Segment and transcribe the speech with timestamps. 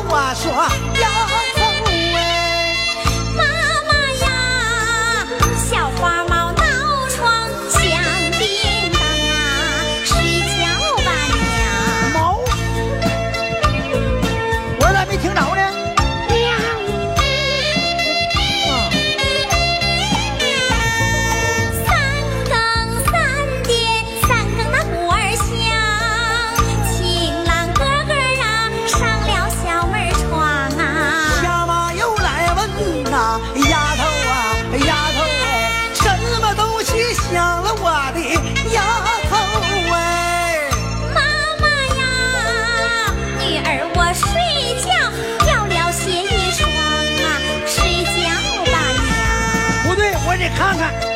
[0.00, 0.52] 我说
[1.00, 1.37] 哟
[50.58, 51.07] 看看。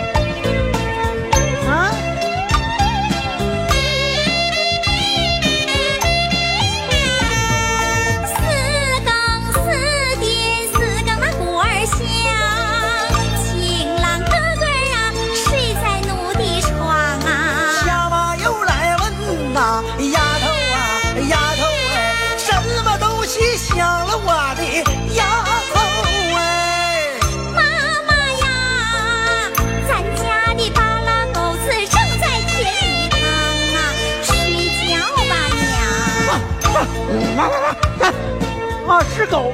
[38.86, 39.52] 快啊是狗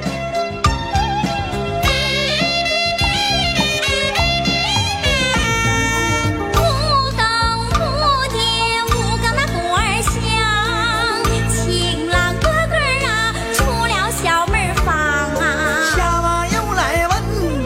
[11.49, 12.75] 情郎哥哥
[13.07, 17.63] 啊出了小门房啊下又来问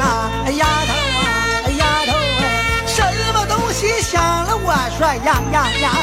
[0.56, 2.12] 丫头丫头
[2.86, 3.04] 什
[3.34, 6.03] 么东西响了我说呀呀呀